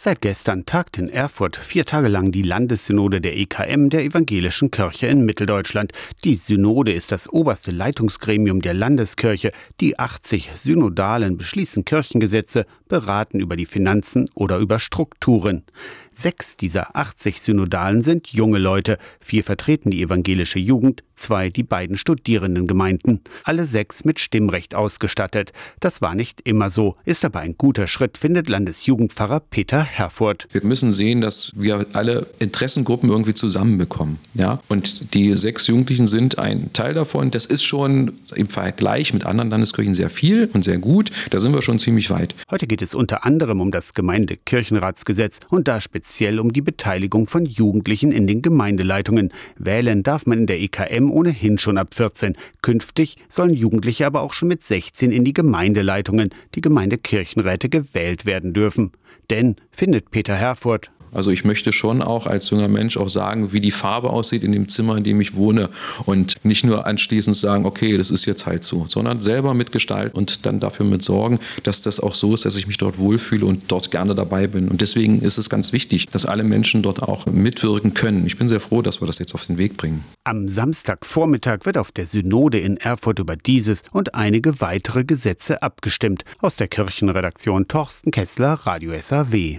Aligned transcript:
Seit 0.00 0.20
gestern 0.20 0.64
tagt 0.64 0.96
in 0.96 1.08
Erfurt 1.08 1.56
vier 1.56 1.84
Tage 1.84 2.06
lang 2.06 2.30
die 2.30 2.42
Landessynode 2.42 3.20
der 3.20 3.36
EKM 3.36 3.88
der 3.88 4.04
Evangelischen 4.04 4.70
Kirche 4.70 5.08
in 5.08 5.24
Mitteldeutschland. 5.24 5.90
Die 6.22 6.36
Synode 6.36 6.92
ist 6.92 7.10
das 7.10 7.28
oberste 7.28 7.72
Leitungsgremium 7.72 8.62
der 8.62 8.74
Landeskirche. 8.74 9.50
Die 9.80 9.98
80 9.98 10.50
Synodalen 10.54 11.36
beschließen 11.36 11.84
Kirchengesetze, 11.84 12.64
beraten 12.88 13.40
über 13.40 13.56
die 13.56 13.66
Finanzen 13.66 14.30
oder 14.36 14.58
über 14.58 14.78
Strukturen. 14.78 15.64
Sechs 16.12 16.56
dieser 16.56 16.94
80 16.94 17.42
Synodalen 17.42 18.04
sind 18.04 18.28
junge 18.28 18.58
Leute. 18.58 18.98
Vier 19.18 19.42
vertreten 19.42 19.90
die 19.90 20.02
evangelische 20.02 20.60
Jugend, 20.60 21.02
zwei 21.14 21.50
die 21.50 21.64
beiden 21.64 21.96
Studierendengemeinden. 21.96 23.22
Alle 23.42 23.66
sechs 23.66 24.04
mit 24.04 24.20
Stimmrecht 24.20 24.76
ausgestattet. 24.76 25.52
Das 25.80 26.00
war 26.02 26.14
nicht 26.14 26.40
immer 26.42 26.70
so, 26.70 26.94
ist 27.04 27.24
aber 27.24 27.40
ein 27.40 27.56
guter 27.58 27.88
Schritt, 27.88 28.16
findet 28.16 28.48
Landesjugendpfarrer 28.48 29.40
Peter 29.40 29.87
Herfurth. 29.88 30.46
Wir 30.52 30.64
müssen 30.64 30.92
sehen, 30.92 31.20
dass 31.20 31.52
wir 31.54 31.86
alle 31.92 32.26
Interessengruppen 32.38 33.10
irgendwie 33.10 33.34
zusammenbekommen. 33.34 34.18
Ja? 34.34 34.60
Und 34.68 35.14
die 35.14 35.36
sechs 35.36 35.66
Jugendlichen 35.66 36.06
sind 36.06 36.38
ein 36.38 36.72
Teil 36.72 36.94
davon. 36.94 37.30
Das 37.30 37.46
ist 37.46 37.64
schon 37.64 38.12
im 38.34 38.48
Vergleich 38.48 39.12
mit 39.12 39.26
anderen 39.26 39.50
Landeskirchen 39.50 39.94
sehr 39.94 40.10
viel 40.10 40.48
und 40.52 40.64
sehr 40.64 40.78
gut. 40.78 41.10
Da 41.30 41.38
sind 41.40 41.52
wir 41.52 41.62
schon 41.62 41.78
ziemlich 41.78 42.10
weit. 42.10 42.34
Heute 42.50 42.66
geht 42.66 42.82
es 42.82 42.94
unter 42.94 43.24
anderem 43.24 43.60
um 43.60 43.70
das 43.70 43.94
Gemeindekirchenratsgesetz 43.94 45.40
und 45.50 45.68
da 45.68 45.80
speziell 45.80 46.28
speziell 46.28 46.40
um 46.40 46.52
die 46.52 46.60
Beteiligung 46.62 47.26
von 47.26 47.46
Jugendlichen 47.46 48.12
in 48.12 48.26
den 48.26 48.42
Gemeindeleitungen. 48.42 49.32
Wählen 49.56 50.02
darf 50.02 50.26
man 50.26 50.40
in 50.40 50.46
der 50.46 50.60
EKM 50.60 51.10
ohnehin 51.10 51.58
schon 51.58 51.78
ab 51.78 51.94
14. 51.94 52.36
Künftig 52.60 53.16
sollen 53.28 53.54
Jugendliche 53.54 54.06
aber 54.06 54.22
auch 54.22 54.32
schon 54.32 54.48
mit 54.48 54.62
16 54.62 55.10
in 55.12 55.24
die 55.24 55.32
Gemeindeleitungen, 55.32 56.30
die 56.54 56.60
Gemeindekirchenräte 56.60 57.68
gewählt 57.68 58.26
werden 58.26 58.52
dürfen. 58.52 58.92
Denn, 59.30 59.56
findet 59.78 60.10
Peter 60.10 60.34
Herfurth, 60.34 60.90
also 61.12 61.30
ich 61.30 61.44
möchte 61.44 61.72
schon 61.72 62.02
auch 62.02 62.26
als 62.26 62.50
junger 62.50 62.68
Mensch 62.68 62.96
auch 62.96 63.08
sagen, 63.08 63.52
wie 63.52 63.60
die 63.60 63.70
Farbe 63.70 64.10
aussieht 64.10 64.44
in 64.44 64.52
dem 64.52 64.68
Zimmer, 64.68 64.96
in 64.96 65.04
dem 65.04 65.20
ich 65.20 65.34
wohne 65.34 65.70
und 66.06 66.44
nicht 66.44 66.64
nur 66.64 66.86
anschließend 66.86 67.36
sagen, 67.36 67.64
okay, 67.66 67.96
das 67.96 68.10
ist 68.10 68.26
jetzt 68.26 68.46
halt 68.46 68.64
so, 68.64 68.86
sondern 68.88 69.20
selber 69.20 69.54
mitgestalten 69.54 70.16
und 70.16 70.46
dann 70.46 70.60
dafür 70.60 70.86
mit 70.86 71.02
sorgen, 71.02 71.40
dass 71.62 71.82
das 71.82 72.00
auch 72.00 72.14
so 72.14 72.34
ist, 72.34 72.44
dass 72.44 72.56
ich 72.56 72.66
mich 72.66 72.76
dort 72.76 72.98
wohlfühle 72.98 73.46
und 73.46 73.70
dort 73.70 73.90
gerne 73.90 74.14
dabei 74.14 74.46
bin. 74.46 74.68
Und 74.68 74.80
deswegen 74.80 75.20
ist 75.20 75.38
es 75.38 75.48
ganz 75.48 75.72
wichtig, 75.72 76.06
dass 76.06 76.26
alle 76.26 76.44
Menschen 76.44 76.82
dort 76.82 77.02
auch 77.02 77.26
mitwirken 77.26 77.94
können. 77.94 78.26
Ich 78.26 78.36
bin 78.36 78.48
sehr 78.48 78.60
froh, 78.60 78.82
dass 78.82 79.00
wir 79.00 79.06
das 79.06 79.18
jetzt 79.18 79.34
auf 79.34 79.46
den 79.46 79.58
Weg 79.58 79.76
bringen. 79.76 80.04
Am 80.24 80.48
Samstagvormittag 80.48 81.60
wird 81.64 81.78
auf 81.78 81.92
der 81.92 82.06
Synode 82.06 82.58
in 82.58 82.76
Erfurt 82.76 83.18
über 83.18 83.36
dieses 83.36 83.82
und 83.92 84.14
einige 84.14 84.60
weitere 84.60 85.04
Gesetze 85.04 85.62
abgestimmt. 85.62 86.24
Aus 86.40 86.56
der 86.56 86.68
Kirchenredaktion 86.68 87.68
Torsten 87.68 88.10
Kessler, 88.10 88.54
Radio 88.64 88.92
SAW. 89.00 89.56